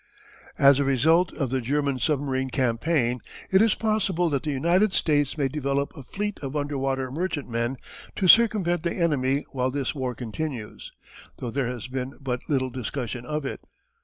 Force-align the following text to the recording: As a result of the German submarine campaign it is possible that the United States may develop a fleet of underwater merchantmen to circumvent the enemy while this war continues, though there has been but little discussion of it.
As 0.57 0.79
a 0.79 0.83
result 0.83 1.31
of 1.33 1.51
the 1.51 1.61
German 1.61 1.99
submarine 1.99 2.49
campaign 2.49 3.21
it 3.51 3.61
is 3.61 3.75
possible 3.75 4.31
that 4.31 4.41
the 4.41 4.49
United 4.49 4.93
States 4.93 5.37
may 5.37 5.47
develop 5.47 5.95
a 5.95 6.01
fleet 6.01 6.39
of 6.39 6.55
underwater 6.55 7.11
merchantmen 7.11 7.77
to 8.15 8.27
circumvent 8.27 8.81
the 8.81 8.95
enemy 8.95 9.45
while 9.51 9.69
this 9.69 9.93
war 9.93 10.15
continues, 10.15 10.91
though 11.37 11.51
there 11.51 11.67
has 11.67 11.85
been 11.85 12.17
but 12.19 12.39
little 12.47 12.71
discussion 12.71 13.27
of 13.27 13.45
it. 13.45 13.61